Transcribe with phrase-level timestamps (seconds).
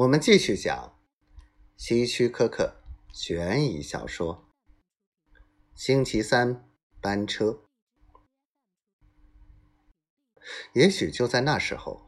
[0.00, 0.98] 我们继续讲
[1.76, 2.74] 希区柯克
[3.12, 4.48] 悬疑小说
[5.74, 6.66] 《星期三
[7.02, 7.44] 班车》。
[10.72, 12.00] 也许就在那时候，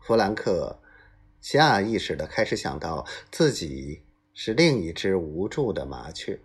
[0.00, 0.80] 弗兰克
[1.40, 6.40] 下意识的开始想到自己是另一只无助的麻雀，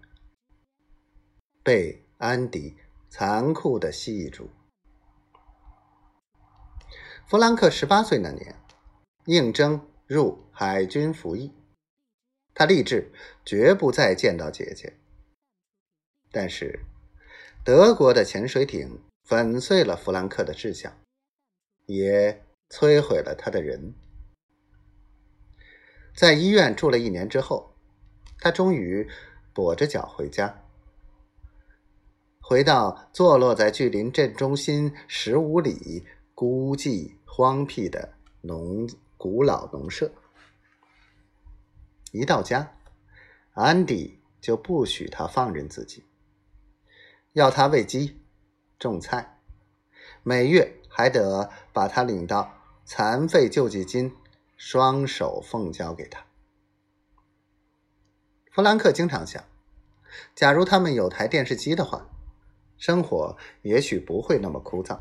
[1.61, 2.75] 被安迪
[3.09, 4.49] 残酷的吸住。
[7.27, 8.62] 弗兰克十八岁那年。
[9.25, 11.53] 应征入海军服役，
[12.53, 13.09] 他立志
[13.45, 14.97] 绝不再见到姐姐。
[16.29, 16.81] 但是，
[17.63, 20.99] 德国的潜水艇粉碎了弗兰克的志向，
[21.85, 23.93] 也摧毁了他的人。
[26.13, 27.73] 在医院住了一年之后，
[28.39, 29.09] 他终于
[29.55, 30.65] 跛着脚回家，
[32.41, 38.85] 回到坐落在距离镇中心十五里、孤寂荒僻的农。
[39.23, 40.11] 古老农舍，
[42.11, 42.75] 一到家，
[43.53, 46.03] 安迪就不许他放任自己，
[47.31, 48.21] 要他喂鸡、
[48.77, 49.39] 种菜，
[50.23, 54.13] 每月还得把他领到残废救济金，
[54.57, 56.25] 双手奉交给他。
[58.51, 59.41] 弗兰克经常想，
[60.35, 62.09] 假如他们有台电视机的话，
[62.77, 64.99] 生活也许不会那么枯燥。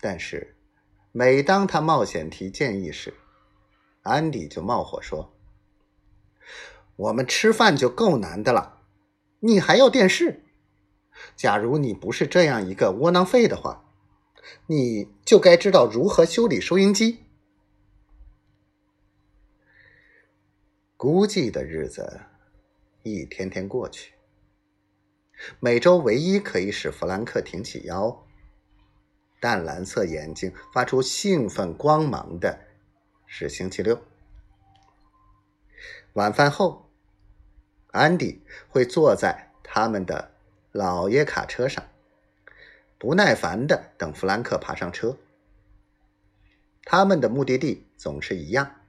[0.00, 0.54] 但是。
[1.12, 3.14] 每当他冒险提建议时，
[4.02, 5.34] 安迪就冒火说
[6.96, 8.82] ：“我们吃饭就够难的了，
[9.40, 10.44] 你还要电视？
[11.34, 13.84] 假如你不是这样一个窝囊废的话，
[14.66, 17.24] 你就该知道如何修理收音机。”
[20.96, 22.20] 孤寂的日子
[23.02, 24.12] 一天天过去，
[25.58, 28.27] 每周唯一可以使弗兰克挺起腰。
[29.40, 32.58] 淡蓝色眼睛发出兴奋光芒的
[33.26, 34.02] 是星期六。
[36.14, 36.90] 晚饭后，
[37.92, 40.32] 安迪会坐在他们的
[40.72, 41.84] 老爷卡车上，
[42.98, 45.16] 不耐烦的等弗兰克爬上车。
[46.84, 48.80] 他们的目的地总是一样：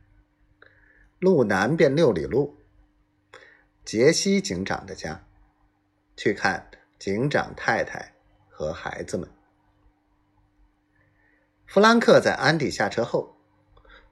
[1.20, 2.58] 路南边六里路，
[3.86, 5.24] 杰西警长的家，
[6.16, 8.14] 去看警长太太
[8.50, 9.30] 和孩子们。
[11.70, 13.38] 弗兰克在安迪下车后，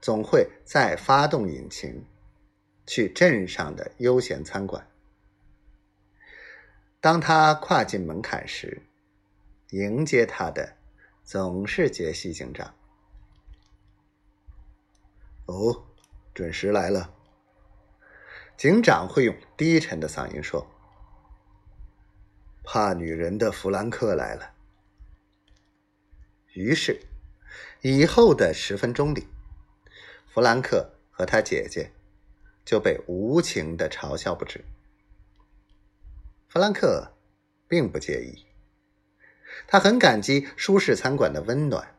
[0.00, 2.06] 总会再发动引擎，
[2.86, 4.88] 去镇上的悠闲餐馆。
[7.00, 8.86] 当他跨进门槛时，
[9.70, 10.76] 迎接他的
[11.24, 12.72] 总是杰西警长。
[15.46, 15.84] 哦，
[16.32, 17.12] 准时来了。
[18.56, 20.64] 警长会用低沉的嗓音说
[22.62, 24.54] ：“怕女人的弗兰克来了。”
[26.54, 27.00] 于是。
[27.82, 29.26] 以后的十分钟里，
[30.26, 31.92] 弗兰克和他姐姐
[32.64, 34.64] 就被无情的嘲笑不止。
[36.48, 37.12] 弗兰克
[37.68, 38.46] 并不介意，
[39.66, 41.96] 他很感激舒适餐馆的温暖、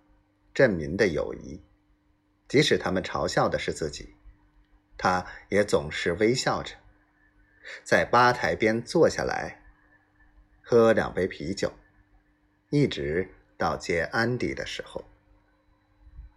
[0.53, 1.61] 镇民的友谊，
[2.47, 4.15] 即使他们嘲笑的是自己，
[4.97, 6.75] 他也总是微笑着，
[7.83, 9.61] 在吧台边坐下来，
[10.61, 11.71] 喝两杯啤酒，
[12.69, 15.05] 一直到接安迪的时候。